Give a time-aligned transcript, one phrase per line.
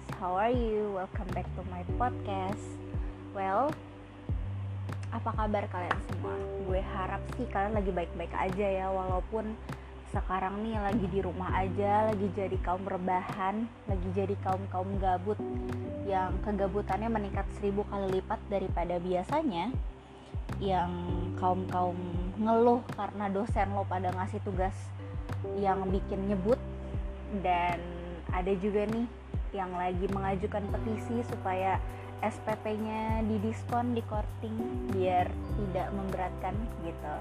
[0.00, 0.96] guys, how are you?
[0.96, 2.62] Welcome back to my podcast.
[3.36, 3.72] Well,
[5.12, 6.34] apa kabar kalian semua?
[6.64, 9.52] Gue harap sih kalian lagi baik-baik aja ya, walaupun
[10.10, 15.38] sekarang nih lagi di rumah aja, lagi jadi kaum rebahan, lagi jadi kaum kaum gabut
[16.08, 19.70] yang kegabutannya meningkat seribu kali lipat daripada biasanya,
[20.58, 20.90] yang
[21.38, 21.98] kaum kaum
[22.40, 24.74] ngeluh karena dosen lo pada ngasih tugas
[25.60, 26.58] yang bikin nyebut
[27.44, 27.78] dan
[28.34, 29.06] ada juga nih
[29.50, 31.78] yang lagi mengajukan petisi supaya
[32.20, 34.56] SPP-nya didiskon di korting
[34.92, 35.26] biar
[35.56, 36.54] tidak memberatkan
[36.84, 37.14] gitu.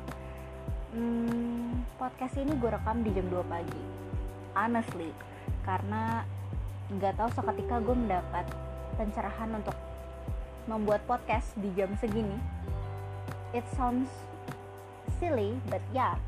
[0.92, 3.84] Hmm, podcast ini gue rekam di jam 2 pagi.
[4.58, 5.10] Honestly,
[5.64, 6.28] karena
[6.90, 8.46] nggak tahu seketika gue mendapat
[9.00, 9.78] pencerahan untuk
[10.68, 12.36] membuat podcast di jam segini.
[13.56, 14.12] It sounds
[15.18, 16.20] silly, but yeah,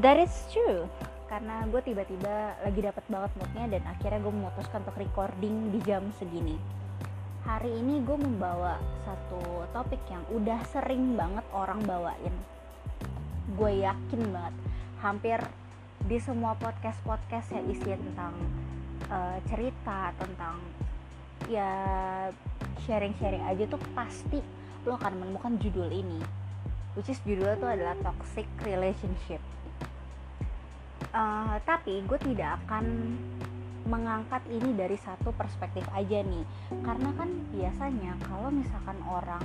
[0.00, 0.88] that is true
[1.32, 6.04] karena gue tiba-tiba lagi dapat banget moodnya dan akhirnya gue memutuskan untuk recording di jam
[6.20, 6.60] segini.
[7.48, 8.76] Hari ini gue membawa
[9.08, 12.36] satu topik yang udah sering banget orang bawain.
[13.56, 14.54] Gue yakin banget
[15.00, 15.40] hampir
[16.04, 18.34] di semua podcast podcast yang isinya tentang
[19.08, 20.60] uh, cerita tentang
[21.48, 21.72] ya
[22.84, 24.44] sharing-sharing aja tuh pasti
[24.84, 26.20] lo akan menemukan judul ini
[26.94, 29.42] which is judulnya tuh adalah toxic relationship
[31.12, 33.16] uh, tapi gue tidak akan
[33.86, 36.44] mengangkat ini dari satu perspektif aja nih.
[36.82, 39.42] Karena kan biasanya kalau misalkan orang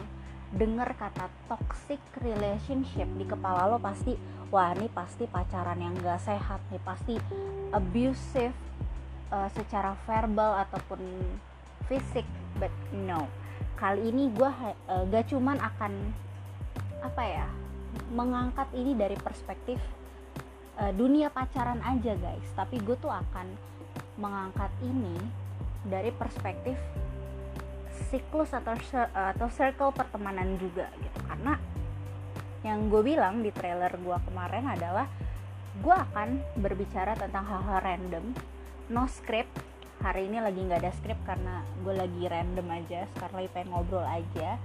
[0.55, 4.15] dengar kata toxic relationship di kepala lo pasti
[4.47, 7.19] wah ini pasti pacaran yang gak sehat nih pasti
[7.75, 8.55] abusive
[9.27, 11.01] uh, secara verbal ataupun
[11.91, 12.25] fisik.
[12.57, 13.27] But no.
[13.77, 14.49] Kali ini gue
[14.89, 15.93] uh, gak cuman akan
[17.03, 17.47] apa ya
[18.13, 19.77] mengangkat ini dari perspektif
[20.77, 22.47] uh, dunia pacaran aja guys.
[22.53, 23.47] Tapi gue tuh akan
[24.17, 25.13] mengangkat ini
[25.85, 26.77] dari perspektif
[28.07, 28.77] siklus atau
[29.13, 31.19] atau circle pertemanan juga gitu.
[31.25, 31.57] Karena
[32.65, 35.05] yang gue bilang di trailer gue kemarin adalah
[35.77, 38.25] gue akan berbicara tentang hal-hal random.
[38.89, 39.51] No script.
[39.97, 44.05] Hari ini lagi nggak ada script karena gue lagi random aja sekarang lagi pengen ngobrol
[44.05, 44.61] aja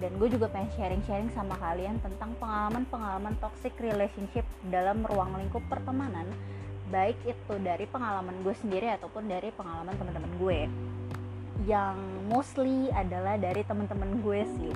[0.00, 6.24] dan gue juga pengen sharing-sharing sama kalian tentang pengalaman-pengalaman toxic relationship dalam ruang lingkup pertemanan.
[6.88, 10.60] Baik itu dari pengalaman gue sendiri ataupun dari pengalaman teman-teman gue.
[11.68, 11.98] Yang
[12.32, 14.72] mostly adalah dari teman-teman gue sih.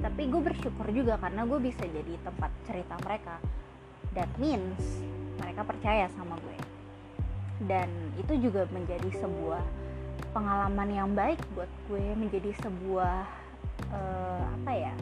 [0.00, 3.40] Tapi gue bersyukur juga karena gue bisa jadi tempat cerita mereka.
[4.12, 4.80] That means
[5.40, 6.58] mereka percaya sama gue.
[7.64, 9.64] Dan itu juga menjadi sebuah
[10.32, 13.39] pengalaman yang baik buat gue menjadi sebuah
[13.94, 14.94] uh, apa ya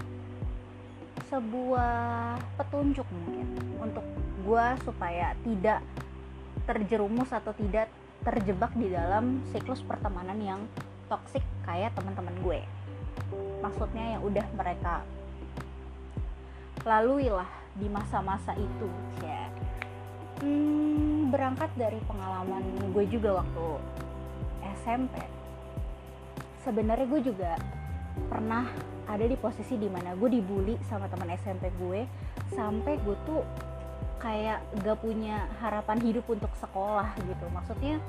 [1.29, 4.05] sebuah petunjuk mungkin untuk
[4.49, 5.85] gue supaya tidak
[6.65, 7.93] terjerumus atau tidak
[8.25, 10.61] terjebak di dalam siklus pertemanan yang
[11.09, 12.61] toksik kayak teman-teman gue.
[13.61, 15.05] Maksudnya yang udah mereka
[16.85, 18.89] lalui lah di masa-masa itu
[19.21, 19.53] ya.
[20.41, 23.67] Hmm, berangkat dari pengalaman gue juga waktu
[24.81, 25.21] SMP
[26.63, 27.53] sebenarnya gue juga
[28.27, 28.67] pernah
[29.09, 32.05] ada di posisi di mana gue dibully sama teman SMP gue
[32.53, 33.41] sampai gue tuh
[34.19, 37.47] kayak gak punya harapan hidup untuk sekolah gitu.
[37.55, 38.03] Maksudnya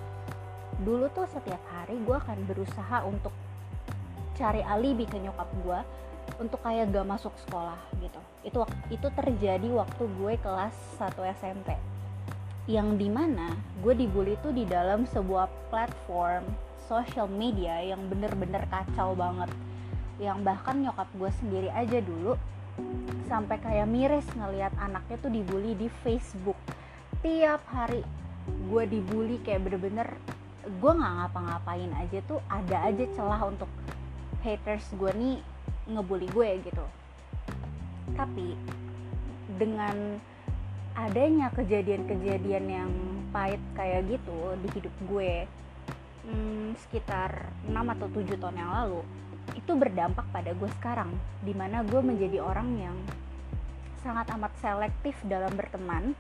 [0.81, 3.31] dulu tuh setiap hari gue akan berusaha untuk
[4.36, 5.80] cari alibi ke nyokap gue
[6.42, 8.22] untuk kayak gak masuk sekolah gitu.
[8.44, 8.59] Itu
[8.90, 11.78] itu terjadi waktu gue kelas 1 SMP
[12.69, 16.46] yang di mana gue dibully tuh di dalam sebuah platform
[16.86, 19.50] social media yang bener-bener kacau banget
[20.19, 22.35] yang bahkan nyokap gue sendiri aja dulu
[23.31, 26.59] sampai kayak miris ngelihat anaknya tuh dibully di Facebook.
[27.24, 28.03] Tiap hari
[28.68, 30.07] gue dibully kayak bener-bener
[30.68, 33.72] gue nggak ngapa-ngapain aja tuh ada aja celah untuk
[34.44, 35.38] haters gue nih
[35.88, 36.86] ngebully gue gitu.
[38.16, 38.59] Tapi
[39.56, 40.19] dengan
[41.00, 42.92] adanya kejadian-kejadian yang
[43.31, 45.48] pahit kayak gitu di hidup gue
[46.27, 49.01] hmm, sekitar 6 atau 7 tahun yang lalu
[49.59, 51.11] itu berdampak pada gue sekarang
[51.44, 52.97] di mana gue menjadi orang yang
[54.00, 56.15] sangat amat selektif dalam berteman.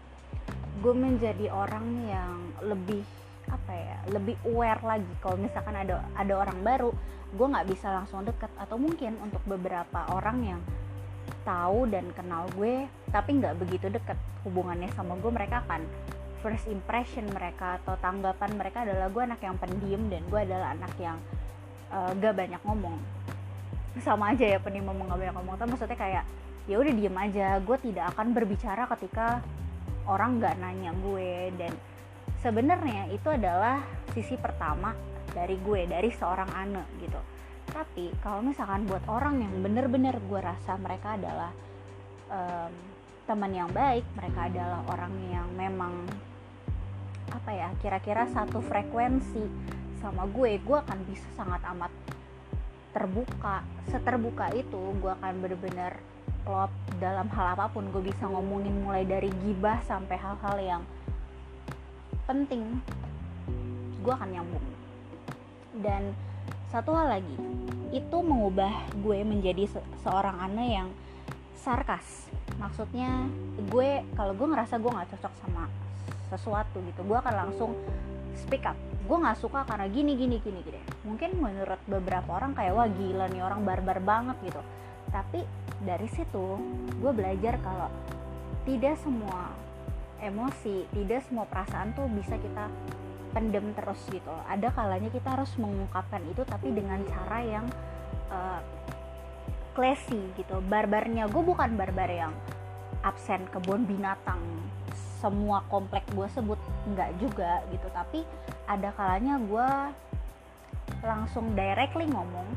[0.83, 3.03] Gue menjadi orang yang lebih
[3.47, 5.13] apa ya lebih aware lagi.
[5.23, 6.91] Kalau misalkan ada ada orang baru
[7.31, 8.51] gue nggak bisa langsung deket.
[8.59, 10.61] Atau mungkin untuk beberapa orang yang
[11.47, 15.85] tahu dan kenal gue tapi nggak begitu deket hubungannya sama gue mereka akan
[16.39, 20.93] first impression mereka atau tanggapan mereka adalah gue anak yang pendiam dan gue adalah anak
[20.97, 21.17] yang
[21.91, 22.97] uh, gak banyak ngomong
[23.97, 25.57] sama aja ya banyak ngomong.
[25.57, 26.23] Tapi maksudnya kayak
[26.69, 27.47] ya udah diem aja.
[27.65, 29.41] Gue tidak akan berbicara ketika
[30.05, 31.49] orang nggak nanya gue.
[31.57, 31.73] Dan
[32.45, 33.81] sebenarnya itu adalah
[34.13, 34.93] sisi pertama
[35.33, 37.19] dari gue dari seorang Ane gitu.
[37.69, 41.53] Tapi kalau misalkan buat orang yang bener-bener gue rasa mereka adalah
[42.33, 42.73] um,
[43.29, 46.01] teman yang baik mereka adalah orang yang memang
[47.29, 49.45] apa ya kira-kira satu frekuensi
[50.01, 51.93] sama gue gue akan bisa sangat amat
[52.89, 56.01] terbuka seterbuka itu gue akan bener-bener
[56.43, 57.87] klop dalam hal apa pun.
[57.93, 60.83] Gue bisa ngomongin mulai dari gibah sampai hal-hal yang
[62.25, 62.81] penting
[64.01, 64.65] gue akan nyambung.
[65.79, 66.13] Dan
[66.73, 67.37] satu hal lagi
[67.89, 70.89] itu mengubah gue menjadi se seorang aneh yang
[71.57, 72.29] sarkas.
[72.57, 73.29] Maksudnya
[73.69, 75.69] gue kalau gue ngerasa gue nggak cocok sama
[76.29, 77.71] sesuatu gitu gue akan langsung
[78.39, 78.77] speak up.
[79.05, 80.79] Gue nggak suka karena gini gini gini gini.
[81.03, 84.61] Mungkin menurut beberapa orang kayak wah gila nih orang barbar banget gitu.
[85.09, 85.43] Tapi
[85.83, 86.45] dari situ
[86.99, 87.89] gue belajar kalau
[88.63, 89.51] tidak semua
[90.19, 92.67] emosi tidak semua perasaan tuh bisa kita
[93.35, 94.33] pendem terus gitu.
[94.47, 97.65] Ada kalanya kita harus mengungkapkan itu tapi dengan cara yang
[98.31, 98.61] uh,
[99.73, 100.59] classy gitu.
[100.65, 102.33] Barbarnya gue bukan barbar yang
[102.99, 104.41] absen kebun binatang
[105.19, 107.87] semua komplek gue sebut enggak juga gitu.
[107.91, 108.23] Tapi
[108.65, 109.69] ada kalanya gue
[111.03, 112.47] langsung directly ngomong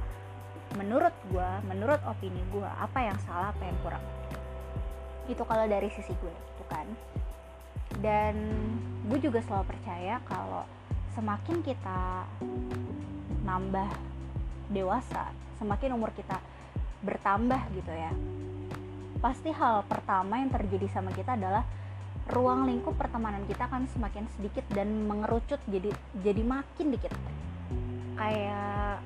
[0.72, 4.04] menurut gue menurut opini gue apa yang salah apa yang kurang?
[5.28, 6.86] Itu kalau dari sisi gue gitu kan.
[8.00, 8.34] Dan
[9.10, 10.64] gue juga selalu percaya kalau
[11.12, 12.24] semakin kita
[13.44, 13.90] nambah
[14.72, 15.28] dewasa
[15.60, 16.40] semakin umur kita
[17.04, 18.10] bertambah gitu ya
[19.20, 21.62] pasti hal pertama yang terjadi sama kita adalah
[22.30, 25.90] ruang lingkup pertemanan kita akan semakin sedikit dan mengerucut jadi
[26.22, 27.12] jadi makin dikit
[28.14, 29.02] kayak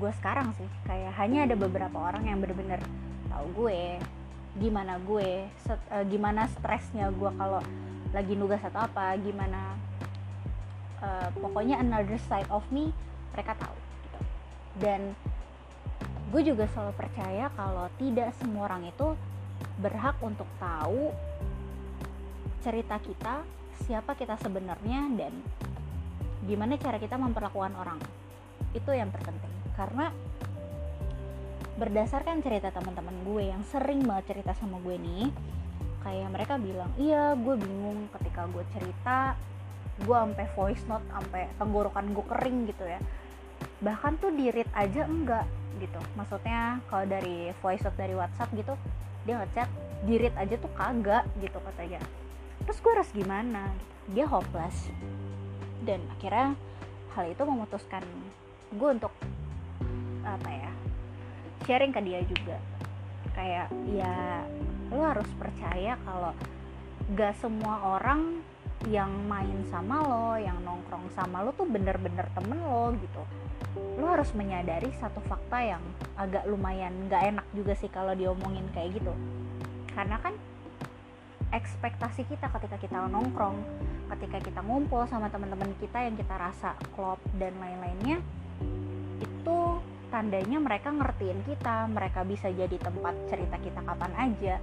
[0.00, 2.80] gue sekarang sih kayak hanya ada beberapa orang yang bener-bener
[3.28, 4.00] tahu gue
[4.56, 7.60] gimana gue set, uh, gimana stresnya gue kalau
[8.12, 9.76] lagi nugas atau apa gimana
[11.00, 12.92] uh, pokoknya another side of me
[13.32, 14.20] mereka tahu gitu.
[14.80, 15.00] dan
[16.32, 19.16] gue juga selalu percaya kalau tidak semua orang itu
[19.80, 21.12] berhak untuk tahu
[22.62, 23.42] cerita kita,
[23.84, 25.34] siapa kita sebenarnya dan
[26.46, 27.98] gimana cara kita memperlakukan orang.
[28.70, 29.50] Itu yang terpenting.
[29.74, 30.14] Karena
[31.76, 35.26] berdasarkan cerita teman-teman gue yang sering banget cerita sama gue nih,
[36.06, 39.34] kayak mereka bilang, "Iya, gue bingung ketika gue cerita,
[40.06, 43.02] gue sampai voice note sampai tenggorokan gue kering gitu ya."
[43.82, 45.46] Bahkan tuh di read aja enggak
[45.82, 45.98] gitu.
[46.14, 48.78] Maksudnya kalau dari voice note dari WhatsApp gitu,
[49.26, 49.68] dia ngechat
[50.06, 52.02] di read aja tuh kagak gitu katanya
[52.66, 53.70] terus gue harus gimana
[54.10, 54.90] dia hopeless
[55.82, 56.54] dan akhirnya
[57.14, 58.02] hal itu memutuskan
[58.72, 59.12] gue untuk
[60.22, 60.72] apa ya
[61.66, 62.56] sharing ke dia juga
[63.34, 64.46] kayak ya
[64.92, 66.36] lo harus percaya kalau
[67.16, 68.44] gak semua orang
[68.90, 73.22] yang main sama lo, yang nongkrong sama lo tuh bener-bener temen lo gitu.
[73.98, 75.82] Lo harus menyadari satu fakta yang
[76.18, 79.12] agak lumayan gak enak juga sih kalau diomongin kayak gitu.
[79.94, 80.34] Karena kan
[81.52, 83.60] ekspektasi kita ketika kita nongkrong
[84.16, 88.20] ketika kita ngumpul sama teman-teman kita yang kita rasa klop dan lain-lainnya
[89.20, 89.60] itu
[90.12, 94.54] tandanya mereka ngertiin kita mereka bisa jadi tempat cerita kita kapan aja.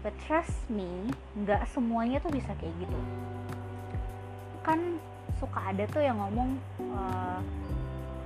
[0.00, 2.98] But trust me nggak semuanya tuh bisa kayak gitu.
[4.64, 4.96] Kan
[5.36, 6.56] suka ada tuh yang ngomong
[6.96, 7.40] uh,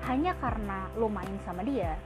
[0.06, 1.98] hanya karena lo main sama dia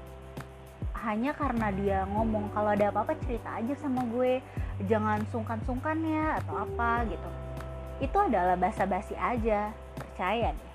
[1.07, 4.43] hanya karena dia ngomong kalau ada apa-apa cerita aja sama gue.
[4.87, 7.31] Jangan sungkan-sungkan ya atau apa gitu.
[8.03, 9.71] Itu adalah basa-basi aja.
[9.95, 10.71] Percaya deh.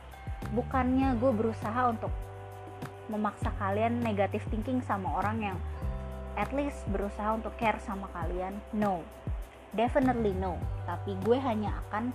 [0.56, 2.12] Bukannya gue berusaha untuk
[3.12, 5.58] memaksa kalian negatif thinking sama orang yang
[6.39, 8.56] at least berusaha untuk care sama kalian.
[8.72, 9.03] No.
[9.75, 10.56] Definitely no.
[10.88, 12.13] Tapi gue hanya akan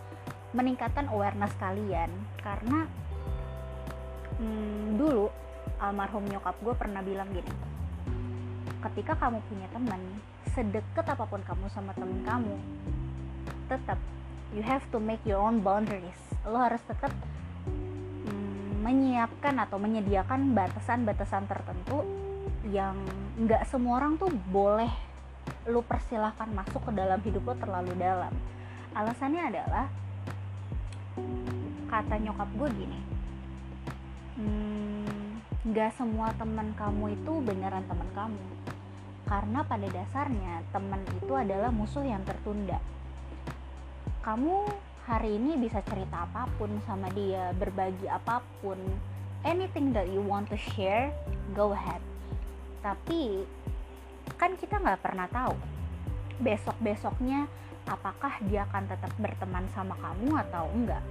[0.56, 2.08] meningkatkan awareness kalian.
[2.40, 2.88] Karena
[4.40, 5.28] hmm, dulu
[5.78, 7.77] almarhum nyokap gue pernah bilang gini
[8.78, 10.00] ketika kamu punya teman
[10.54, 12.54] sedekat apa pun kamu sama teman kamu
[13.66, 13.98] tetap
[14.54, 16.16] you have to make your own boundaries.
[16.48, 17.12] Lo harus tetap
[18.24, 22.06] mm, menyiapkan atau menyediakan batasan-batasan tertentu
[22.72, 22.96] yang
[23.36, 24.90] nggak semua orang tuh boleh
[25.68, 28.32] lo persilahkan masuk ke dalam hidup lo terlalu dalam.
[28.96, 29.86] Alasannya adalah
[31.88, 33.00] kata nyokap gue gini
[34.36, 34.97] hmm,
[35.68, 38.44] nggak semua teman kamu itu beneran teman kamu.
[39.28, 42.80] Karena pada dasarnya teman itu adalah musuh yang tertunda.
[44.24, 44.64] Kamu
[45.04, 48.80] hari ini bisa cerita apa pun sama dia berbagi apa pun.
[49.44, 51.12] Anything that you want to share
[51.52, 52.00] go ahead.
[52.80, 53.44] Tapi
[54.40, 55.52] kan kita nggak pernah tahu
[56.40, 57.44] besok besoknya
[57.84, 61.02] apakah dia akan tetap berteman sama kamu atau enggak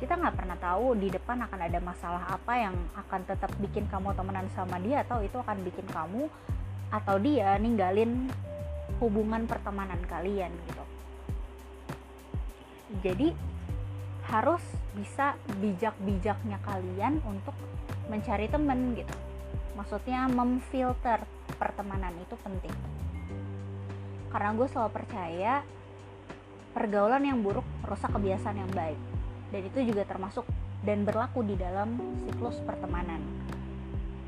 [0.00, 4.16] kita nggak pernah tahu di depan akan ada masalah apa yang akan tetap bikin kamu
[4.16, 6.24] temenan sama dia atau itu akan bikin kamu
[6.88, 8.32] atau dia ninggalin
[8.96, 10.84] hubungan pertemanan kalian gitu.
[13.04, 13.28] Jadi
[14.32, 14.64] harus
[14.96, 17.52] bisa bijak-bijaknya kalian untuk
[18.08, 19.16] mencari temen gitu.
[19.76, 21.28] Maksudnya memfilter
[21.60, 22.72] pertemanan itu penting.
[24.32, 25.60] Karena gue selalu percaya
[26.72, 29.19] pergaulan yang buruk merusak kebiasaan yang baik
[29.50, 30.46] dan itu juga termasuk
[30.86, 33.20] dan berlaku di dalam siklus pertemanan.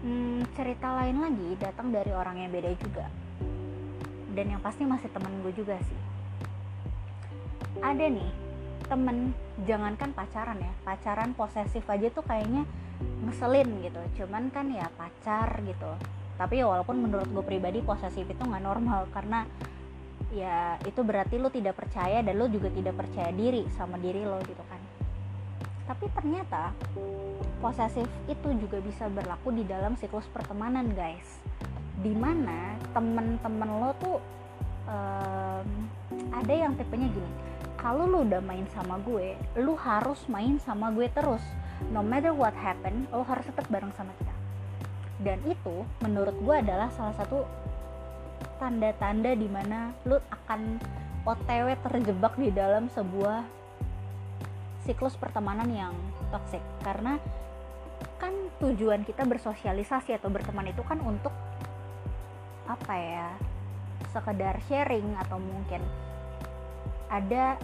[0.02, 3.06] Hmm, cerita lain lagi datang dari orang yang beda juga.
[4.34, 6.00] Dan yang pasti masih temen gue juga sih.
[7.80, 8.30] Ada nih
[8.90, 9.32] temen
[9.64, 12.66] jangankan pacaran ya pacaran posesif aja tuh kayaknya
[13.22, 14.00] ngeselin gitu.
[14.22, 15.90] Cuman kan ya pacar gitu.
[16.34, 19.46] Tapi ya walaupun menurut gue pribadi posesif itu nggak normal karena
[20.32, 24.40] ya itu berarti lo tidak percaya dan lo juga tidak percaya diri sama diri lo
[24.48, 24.80] gitu kan
[25.86, 26.70] tapi ternyata
[27.58, 31.42] posesif itu juga bisa berlaku di dalam siklus pertemanan guys.
[32.02, 34.18] Di mana temen-temen lo tuh
[34.86, 35.68] um,
[36.34, 37.30] ada yang tipenya gini.
[37.78, 41.42] Kalau lo udah main sama gue lo harus main sama gue terus.
[41.90, 44.34] No matter what happen lo harus tetap bareng sama kita.
[45.22, 47.42] Dan itu menurut gue adalah salah satu
[48.58, 50.78] tanda-tanda di mana lo akan
[51.22, 53.61] otw terjebak di dalam sebuah
[54.82, 55.94] siklus pertemanan yang
[56.30, 56.62] toxic.
[56.82, 57.18] Karena
[58.18, 61.34] kan tujuan kita bersosialisasi atau berteman itu kan untuk
[62.66, 63.28] apa ya
[64.14, 65.82] sekedar sharing atau mungkin
[67.10, 67.58] ada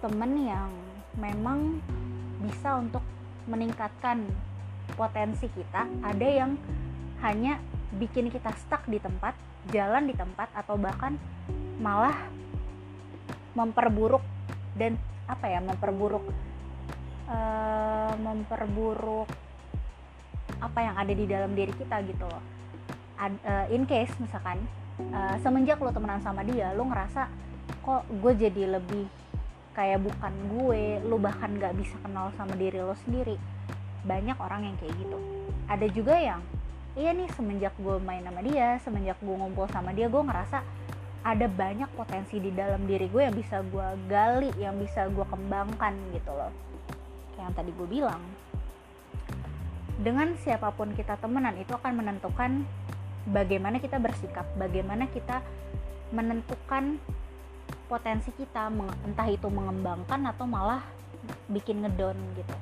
[0.00, 0.70] temen yang
[1.18, 1.82] memang
[2.40, 3.04] bisa untuk
[3.44, 4.24] meningkatkan
[4.94, 5.84] potensi kita.
[6.00, 6.56] Ada yang
[7.20, 7.60] hanya
[8.00, 9.36] bikin kita stuck di tempat
[9.68, 11.20] jalan di tempat atau bahkan
[11.76, 12.16] malah
[13.52, 14.24] memperburuk
[14.78, 14.96] dan
[15.30, 16.26] apa ya memperburuk
[17.30, 19.30] uh, memperburuk
[20.58, 22.42] apa yang ada di dalam diri kita gitu loh.
[23.16, 24.58] Ad, uh, in case misalkan
[25.14, 27.30] uh, semenjak lo temenan sama dia lo ngerasa
[27.80, 29.06] kok gue jadi lebih
[29.72, 33.38] kayak bukan gue lo bahkan gak bisa kenal sama diri lo sendiri.
[34.02, 35.18] Banyak orang yang kayak gitu.
[35.70, 36.42] Ada juga yang
[36.98, 40.66] iya nih semenjak gue main sama dia semenjak gue ngumpul sama dia gue ngerasa
[41.20, 45.92] ada banyak potensi di dalam diri gue yang bisa gue gali yang bisa gue kembangkan
[46.16, 46.52] gitu loh.
[47.36, 48.22] Kayak yang tadi gue bilang
[50.00, 52.64] dengan siapa pun kita temenan itu akan menentukan
[53.28, 55.44] bagaimana kita bersikap bagaimana kita
[56.08, 56.96] menentukan
[57.84, 58.72] potensi kita
[59.04, 60.80] entah itu mengembangkan atau malah
[61.52, 62.56] bikin ngedon gitu.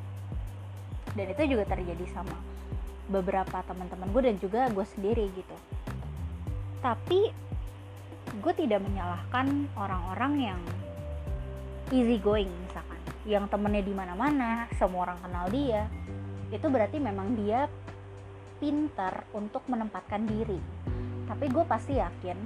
[1.14, 2.34] Dan itu juga terjadi sama
[3.06, 5.56] beberapa teman-teman gue dan juga gue sendiri gitu.
[6.82, 7.47] Tapi
[8.38, 10.60] gue tidak menyalahkan orang-orang yang
[11.90, 13.00] easy going misalkan.
[13.28, 15.90] Yang temennya di mana-mana semua orang kenal dia
[16.48, 17.68] itu berarti memang dia
[18.58, 20.58] pintar untuk menempatkan diri.
[21.28, 22.38] Tapi gue pasti yakin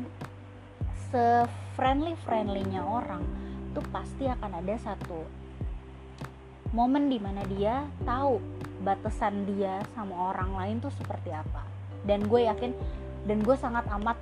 [1.13, 1.47] se
[1.77, 3.23] friendly friendlynya orang
[3.77, 5.25] tuh pasti akan ada satu
[6.73, 8.41] momen di mana dia tahu
[8.83, 11.63] batasan dia sama orang lain tuh seperti apa.
[12.03, 12.75] Dan gue yakin
[13.29, 14.19] dan gue sangat amat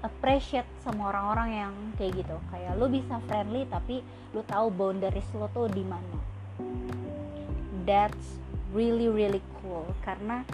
[0.00, 2.36] appreciate sama orang-orang yang kayak gitu.
[2.48, 4.00] Kayak lu bisa friendly tapi
[4.32, 6.18] lu tahu boundaries lo tuh di mana.
[7.84, 8.40] That's
[8.72, 9.84] really really cool.
[10.04, 10.44] Karena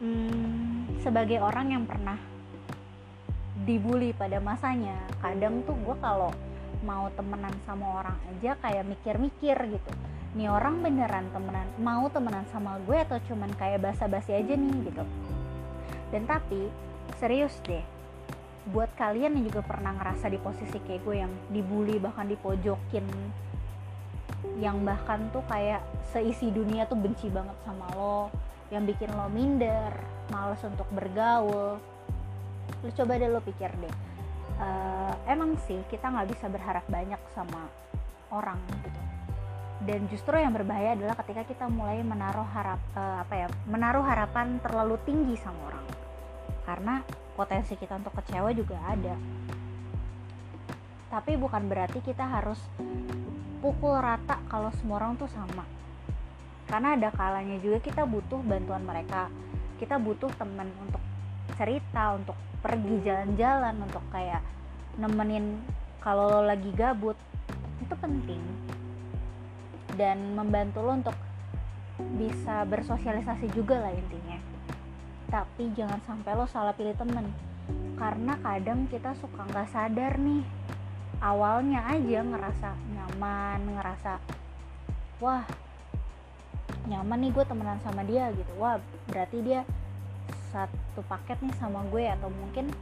[0.00, 2.16] hmm, sebagai orang yang pernah
[3.60, 6.32] dibully pada masanya kadang tuh gue kalau
[6.80, 9.92] mau temenan sama orang aja kayak mikir-mikir gitu.
[10.36, 15.04] Nih orang beneran temenan mau temenan sama gue atau cuman kayak basa-basi aja nih gitu.
[16.10, 16.72] Dan tapi
[17.20, 17.99] serius deh
[18.68, 23.06] buat kalian yang juga pernah ngerasa di posisi kayak gue yang dibully bahkan dipojokin
[24.60, 25.80] yang bahkan tuh kayak
[26.12, 28.28] seisi dunia tuh benci banget sama lo
[28.68, 29.90] yang bikin lo minder
[30.30, 31.80] males untuk bergaul.
[32.80, 34.10] Lo coba deh lo pikir deh
[34.60, 37.66] uh, emang sih kita nggak bisa berharap banyak sama
[38.30, 39.00] orang gitu.
[39.80, 44.60] Dan justru yang berbahaya adalah ketika kita mulai menaruh harap uh, apa ya menaruh harapan
[44.60, 45.86] terlalu tinggi sama orang.
[46.68, 46.94] Karena
[47.40, 49.16] potensi kita untuk kecewa juga ada.
[51.08, 52.60] Tapi bukan berarti kita harus
[53.64, 55.64] pukul rata kalau semua orang tuh sama.
[56.68, 59.32] Karena ada kalanya juga kita butuh bantuan mereka.
[59.80, 61.00] Kita butuh temen untuk
[61.56, 64.44] cerita untuk pergi jalan-jalan untuk kayak
[65.00, 65.64] nemenin
[66.04, 67.16] kalau lo lagi gabut.
[67.80, 68.44] Itu penting.
[69.96, 71.16] Dan membantu lo untuk
[72.20, 74.49] bisa bersosialisasi juga lah intinya
[75.30, 77.30] tapi jangan sampai lo salah pilih temen.
[77.94, 80.42] Karena kadang kita suka nggak sadar nih.
[81.22, 84.12] Awalnya aja ngerasa nyaman ngerasa
[85.20, 85.44] wah
[86.88, 88.52] nyaman nih gue temenan sama dia gitu.
[88.58, 89.62] Wah berarti dia
[90.50, 92.74] satu paket nih sama gue atau mungkin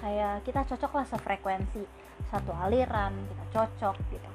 [0.00, 1.84] kayak kita cocok lah sefrekuensi.
[2.32, 4.30] Satu aliran kita cocok gitu.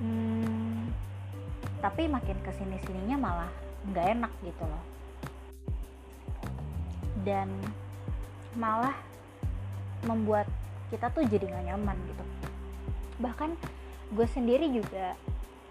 [0.00, 0.88] Hmm,
[1.84, 3.52] tapi makin ke sini sininya malah
[3.84, 4.93] nggak enak gitu loh
[7.24, 7.48] dan
[8.54, 8.94] malah
[10.04, 10.46] membuat
[10.92, 12.24] kita tuh jadi nggak nyaman gitu.
[13.18, 13.50] Bahkan
[14.14, 15.16] gue sendiri juga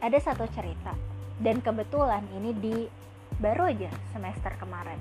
[0.03, 0.91] ada satu cerita
[1.39, 2.75] dan kebetulan ini di
[3.39, 5.00] baru aja semester kemarin.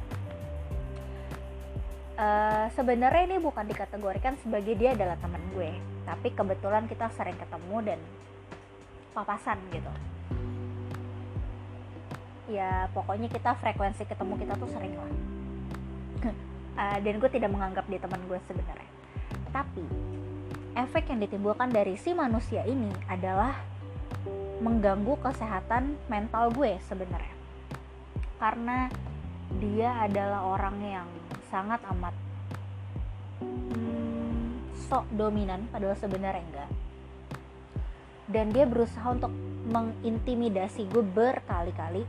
[2.13, 5.73] Uh, sebenarnya ini bukan dikategorikan sebagai dia adalah teman gue
[6.05, 8.01] tapi kebetulan kita sering ketemu dan
[9.17, 9.93] papasan gitu.
[12.53, 15.42] Ya pokoknya kita frekuensi ketemu kita tuh sering lah
[16.77, 18.91] uh, dan gue tidak menganggap dia teman gue sebenarnya.
[19.53, 19.85] Tapi
[20.73, 23.53] efek yang ditimbulkan dari si manusia ini adalah
[24.63, 27.37] mengganggu kesehatan mental gue sebenarnya.
[28.39, 28.89] Karena
[29.61, 31.09] dia adalah orang yang
[31.53, 32.15] sangat amat
[33.43, 36.71] hmm, sok dominan padahal sebenarnya enggak.
[38.33, 39.35] Dan dia berusaha untuk
[39.69, 42.07] mengintimidasi gue berkali-kali.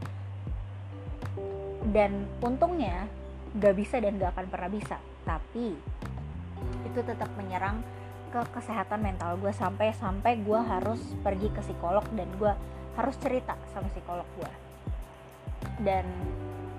[1.84, 3.12] Dan untungnya
[3.58, 4.98] gak bisa dan gak akan pernah bisa.
[5.26, 5.68] Tapi
[6.88, 7.84] itu tetap menyerang
[8.34, 12.50] ke kesehatan mental gue sampai sampai gue harus pergi ke psikolog dan gue
[12.98, 14.52] harus cerita sama psikolog gue
[15.82, 16.06] dan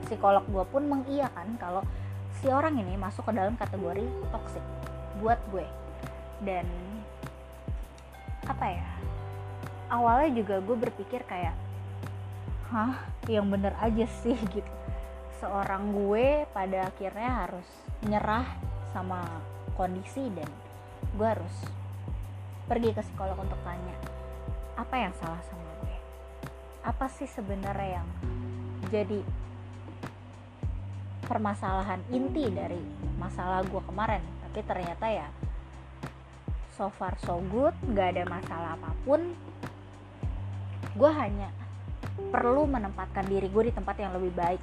[0.07, 1.83] psikolog gue pun mengiyakan kalau
[2.39, 4.65] si orang ini masuk ke dalam kategori toxic
[5.19, 5.67] buat gue.
[6.45, 6.67] Dan
[8.45, 8.89] apa ya
[9.89, 11.57] awalnya juga gue berpikir kayak
[12.69, 14.69] hah yang bener aja sih gitu
[15.45, 17.69] seorang gue pada akhirnya harus
[18.09, 18.49] nyerah
[18.97, 19.21] sama
[19.77, 20.49] kondisi dan
[21.21, 21.57] gue harus
[22.65, 23.93] pergi ke psikolog untuk tanya
[24.81, 25.97] apa yang salah sama gue?
[26.81, 28.09] Apa sih sebenarnya yang
[28.89, 29.21] jadi
[31.29, 32.81] permasalahan inti dari
[33.21, 34.25] masalah gue kemarin?
[34.49, 35.29] Tapi ternyata ya
[36.73, 39.37] so far so good gak ada masalah apa pun.
[40.97, 41.53] Gue hanya
[42.33, 44.63] perlu menempatkan diri gue di tempat yang lebih baik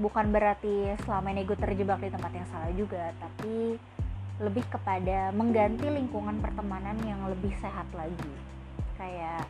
[0.00, 3.76] bukan berarti selama ini gue terjebak di tempat yang salah juga tapi
[4.40, 8.34] lebih kepada mengganti lingkungan pertemanan yang lebih sehat lagi.
[8.96, 9.44] Kayak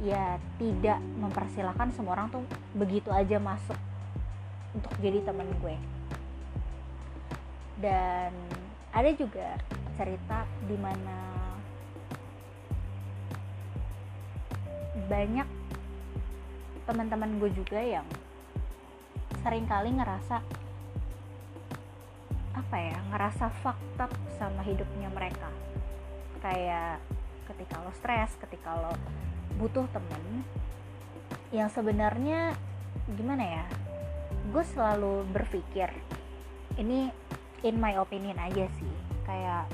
[0.00, 3.76] ya tidak mempersilahkan semua orang tuh begitu aja masuk
[4.72, 5.76] untuk jadi teman gue.
[7.84, 8.32] Dan
[8.96, 9.60] ada juga
[10.00, 11.18] cerita di mana
[15.12, 15.48] banyak
[16.88, 18.08] teman-teman gue juga yang
[19.42, 20.38] sering kali ngerasa
[22.52, 24.06] apa ya ngerasa fakta
[24.38, 25.50] sama hidupnya mereka.
[26.38, 27.02] Kayak
[27.50, 28.94] ketika lo stres ketika lo
[29.58, 30.46] butuh temen
[31.50, 32.54] yang sebenarnya
[33.18, 33.64] gimana ya
[34.54, 35.90] gue selalu berpikir
[36.78, 37.10] ini
[37.66, 38.94] in my opinion aja sih.
[39.26, 39.66] Kayak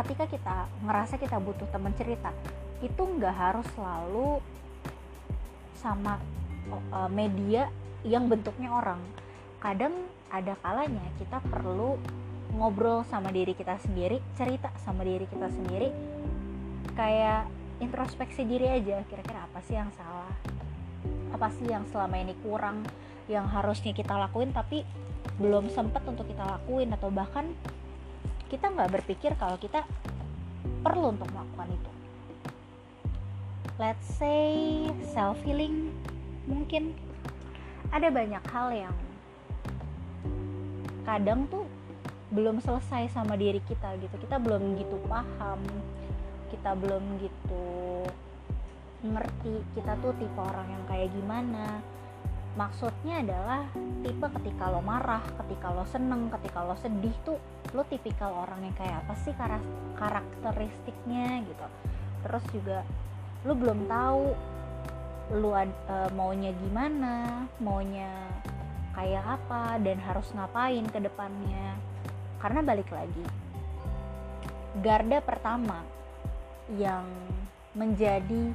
[0.00, 2.32] ketika kita ngerasa kita butuh temen cerita
[2.80, 4.40] itu nggak harus selalu
[5.80, 6.20] sama
[6.70, 7.70] uh, media
[8.06, 9.02] yang bentuknya orang.
[9.58, 9.94] Kadang
[10.30, 11.98] ada kalanya kita perlu
[12.56, 15.92] ngobrol sama diri kita sendiri cerita sama diri kita sendiri
[16.96, 17.44] kayak
[17.82, 20.32] introspeksi diri aja kira-kira apa sih yang salah?
[21.34, 22.86] Apa sih yang selama ini kurang
[23.28, 24.86] yang harusnya kita lakuin tapi
[25.36, 26.88] belum sempat untuk kita lakuin?
[26.96, 27.52] Atau bahkan
[28.48, 29.84] kita nggak berpikir kalau kita
[30.80, 31.90] perlu untuk melakukan itu.
[33.76, 35.92] Let's say self healing
[36.46, 36.94] mungkin
[37.90, 38.96] ada banyak hal yang
[41.06, 41.62] kadang tuh
[42.34, 44.14] belum selesai sama diri kita gitu.
[44.18, 45.62] Kita belum gitu paham
[46.50, 47.66] kita belum gitu
[49.06, 51.78] ngerti kita tuh tipe orang yang kayak gimana.
[52.56, 53.68] Maksudnya adalah
[54.00, 57.38] tipe ketika lo marah ketika lo seneng ketika lo sedih tuh
[57.76, 59.34] lo tipikal orang yang kayak apa sih
[59.98, 61.66] karakteristiknya gitu.
[62.26, 62.78] Terus juga
[63.46, 64.55] lo belum tahu
[65.34, 65.66] lo uh,
[66.14, 68.10] maunya gimana maunya
[68.94, 71.76] kayak apa dan harus ngapain ke depannya.
[72.36, 73.24] Karena balik lagi
[74.76, 75.80] garda pertama
[76.76, 77.08] yang
[77.72, 78.52] menjadi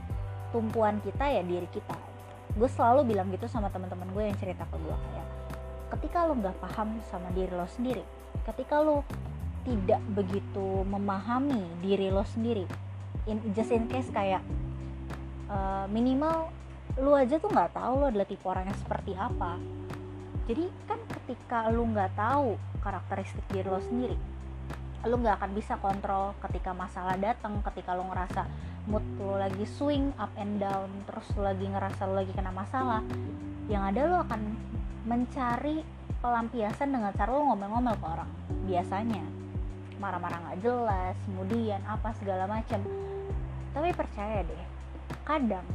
[0.53, 1.97] tumpuan kita ya diri kita.
[2.53, 5.41] Gue selalu bilang gitu sama teman-teman gue yang cerita ke gue kayak
[5.91, 8.03] ketika lo nggak paham sama diri lo sendiri
[8.47, 9.03] ketika lo
[9.67, 12.65] tidak begitu memahami diri lo sendiri
[13.27, 14.41] in, just in case kayak
[15.51, 16.49] uh, minimal
[16.99, 19.55] lu aja tuh nggak tahu lo adalah tipe orang yang seperti apa.
[20.49, 24.17] Jadi kan ketika lu nggak tahu karakteristik diri lo sendiri
[25.01, 28.45] lu nggak akan bisa kontrol ketika masalah datang ketika lu ngerasa
[28.85, 33.01] mood lu lagi swing up and down terus lu lagi ngerasa lu lagi kena masalah
[33.65, 34.41] yang ada lu akan
[35.09, 35.81] mencari
[36.21, 38.29] pelampiasan dengan cara lu ngomel-ngomel ke orang
[38.69, 39.25] biasanya.
[39.97, 42.81] Marah-marah nggak jelas kemudian apa segala macam
[43.71, 44.63] tapi percaya deh
[45.23, 45.65] kadang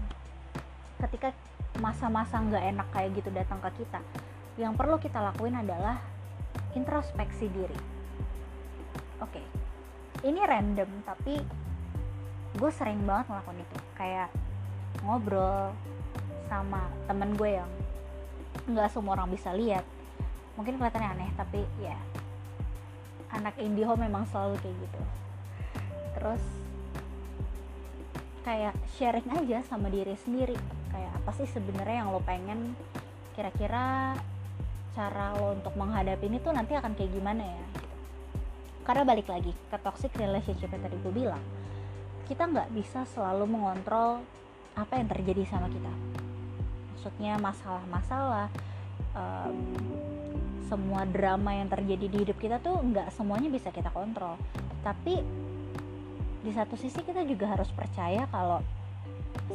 [0.96, 1.32] ketika
[1.76, 4.00] masa-masa nggak enak kayak gitu datang ke kita
[4.56, 6.00] yang perlu kita lakuin adalah
[6.72, 7.78] introspeksi diri.
[9.20, 9.46] Oke okay.
[10.24, 11.36] ini random tapi
[12.56, 13.76] gue sering banget ngelakuin itu.
[13.92, 14.28] Kayak
[15.04, 15.76] ngobrol
[16.48, 17.70] sama temen gue yang
[18.72, 19.84] nggak semua orang bisa lihat.
[20.56, 21.96] Mungkin kelihatannya aneh tapi ya
[23.36, 25.02] anak indiho memang selalu kayak gitu.
[26.16, 26.44] Terus
[28.40, 30.56] kayak sharing aja sama diri sendiri
[30.96, 32.72] kayak apa sih sebenarnya yang lo pengen?
[33.36, 34.16] Kira-kira
[34.96, 37.64] cara lo untuk menghadapi ini tuh nanti akan kayak gimana ya?
[38.88, 41.44] Karena balik lagi ke toxic relationship yang tadi gue bilang
[42.26, 44.18] kita nggak bisa selalu mengontrol
[44.74, 45.92] apa yang terjadi sama kita.
[46.96, 48.48] Maksudnya masalah-masalah
[49.14, 49.56] um,
[50.66, 54.34] semua drama yang terjadi di hidup kita tuh nggak semuanya bisa kita kontrol.
[54.82, 55.22] Tapi
[56.42, 58.62] di satu sisi kita juga harus percaya kalau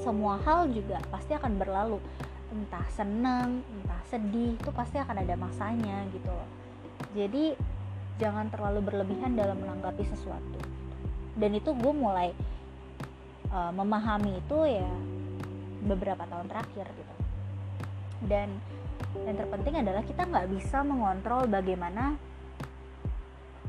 [0.02, 2.00] semua hal juga pasti akan berlalu.
[2.52, 6.50] Entah seneng entah sedih itu pasti akan ada masanya gitu loh.
[7.16, 7.56] Jadi
[8.20, 10.60] jangan terlalu berlebihan dalam menanggapi sesuatu.
[11.36, 12.36] Dan itu gue mulai
[13.50, 14.92] uh, memahami itu ya
[15.88, 17.16] beberapa tahun terakhir gitu.
[18.28, 18.60] Dan
[19.26, 22.16] yang terpenting adalah kita nggak bisa mengontrol bagaimana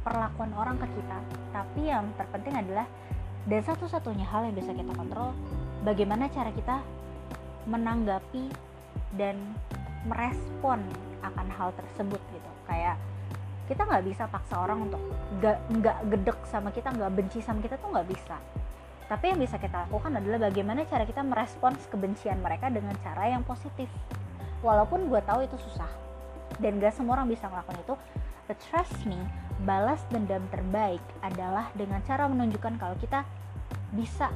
[0.03, 1.19] perlakuan orang ke kita.
[1.55, 2.87] Tapi yang terpenting adalah
[3.43, 5.35] dan satu-satunya hal yang bisa kita kontrol
[5.83, 6.81] bagaimana cara kita
[7.67, 8.51] menanggapi
[9.15, 9.39] dan
[10.07, 10.83] merespon
[11.23, 12.51] akan hal tersebut gitu.
[12.67, 12.99] Kayak
[13.71, 15.03] kita nggak bisa paksa orang untuk
[15.43, 18.37] nggak gedek sama kita nggak benci sama kita tuh nggak bisa.
[19.07, 23.45] Tapi yang bisa kita lakukan adalah bagaimana cara kita merespons kebencian mereka dengan cara yang
[23.45, 23.91] positif.
[24.65, 26.03] Walaupun gue tahu itu susah
[26.61, 27.95] dan gak semua orang bisa ngelakuin itu
[28.51, 29.19] but trust me
[29.63, 33.23] balas dendam terbaik adalah dengan cara menunjukkan kalau kita
[33.95, 34.29] bisa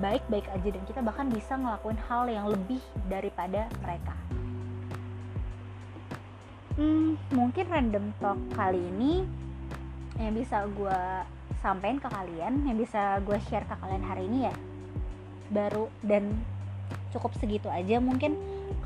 [0.00, 4.16] baik-baik aja dan kita bahkan bisa ngelakuin hal yang lebih daripada mereka.
[6.72, 9.28] Hmm, mungkin random talk kali ini
[10.16, 11.00] yang bisa gue
[11.60, 14.54] sampaikan ke kalian yang bisa gue share ke kalian hari ini ya
[15.52, 16.32] baru dan
[17.12, 18.38] cukup segitu aja mungkin.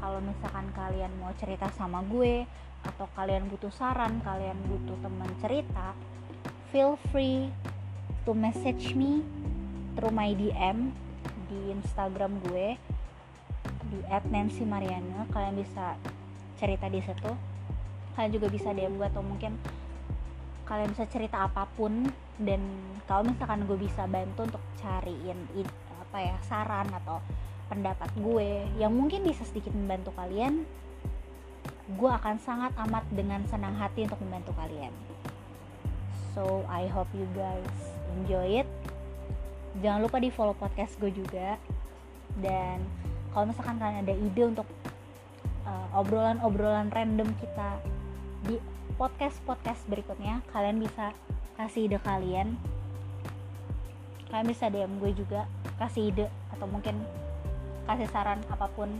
[0.02, 2.42] Kalau misalkan kalian mau cerita sama gue
[2.86, 5.92] atau kalian butuh saran kalian butuh teman cerita
[6.70, 7.50] feel free
[8.22, 9.26] to message me
[10.12, 10.92] my DM
[11.48, 12.76] di Instagram gue
[13.86, 15.96] di @nancy_mariana kalian bisa
[16.60, 17.32] cerita di situ.
[18.16, 19.56] Kalian juga bisa DM gue atau mungkin
[20.68, 22.08] kalian bisa cerita apa pun.
[22.36, 22.60] Dan
[23.08, 25.48] kalau misalkan gue bisa bantu untuk cariin
[26.06, 27.24] apa ya saran atau
[27.66, 30.62] pendapat gue yang mungkin bisa sedikit membantu kalian
[31.86, 34.90] gue akan sangat amat dengan senang hati untuk membantu kalian.
[36.34, 38.68] So I hope you guys enjoy it
[39.80, 41.60] jangan lupa di follow podcast gue juga.
[42.36, 42.84] Dan
[43.32, 44.68] kalau misalkan kalian ada ide untuk
[45.68, 47.80] uh, obrolan-obrolan random kita
[48.46, 48.56] di
[48.96, 51.12] podcast-podcast berikutnya kalian bisa
[51.60, 52.56] kasih ide kalian.
[54.32, 56.96] Kalian bisa DM gue juga kasih ide atau mungkin
[57.84, 58.90] kasih saran apa pun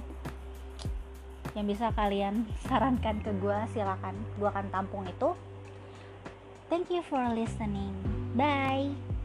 [1.57, 4.17] yang bisa kalian sarankan ke gue silakan.
[4.37, 5.33] Gue akan tampung itu.
[6.67, 7.95] Thank you for listening.
[8.37, 9.16] Bye